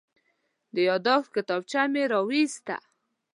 د 0.73 0.75
یادښت 0.89 1.29
کتابچه 1.35 1.81
مې 1.91 2.03
راوویسته. 2.13 2.75